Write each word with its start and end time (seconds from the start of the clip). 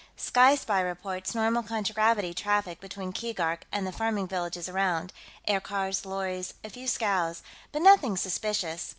"Sky 0.17 0.55
Spy 0.55 0.81
reports 0.81 1.35
normal 1.35 1.61
contragravity 1.61 2.33
traffic 2.33 2.79
between 2.81 3.11
Keegark 3.13 3.65
and 3.71 3.85
the 3.85 3.91
farming 3.91 4.27
villages 4.27 4.67
around 4.67 5.13
aircars, 5.47 6.07
lorries, 6.07 6.55
a 6.63 6.71
few 6.71 6.87
scows 6.87 7.43
but 7.71 7.83
nothing 7.83 8.17
suspicious. 8.17 8.89